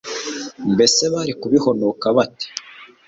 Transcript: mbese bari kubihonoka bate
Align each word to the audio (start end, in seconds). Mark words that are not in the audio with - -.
mbese 0.73 1.03
bari 1.13 1.33
kubihonoka 1.41 2.05
bate 2.15 2.47